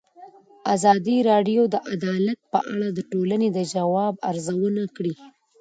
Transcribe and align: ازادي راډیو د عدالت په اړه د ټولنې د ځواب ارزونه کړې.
ازادي 0.75 1.17
راډیو 1.29 1.61
د 1.73 1.75
عدالت 1.93 2.39
په 2.53 2.59
اړه 2.73 2.87
د 2.93 2.99
ټولنې 3.11 3.47
د 3.57 3.59
ځواب 3.73 4.13
ارزونه 4.29 4.83
کړې. 4.95 5.13